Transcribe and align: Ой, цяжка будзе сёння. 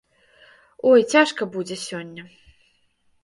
Ой, 0.91 0.99
цяжка 1.15 1.47
будзе 1.55 1.77
сёння. 1.87 2.23